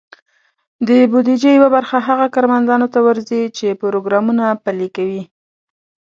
د 0.87 0.89
بودیجې 1.11 1.51
یوه 1.57 1.69
برخه 1.75 1.97
هغه 2.07 2.25
کارمندانو 2.35 2.87
ته 2.93 2.99
ورځي، 3.07 3.41
چې 3.57 3.79
پروګرامونه 3.81 4.45
پلي 4.63 4.89
کوي. 4.95 5.23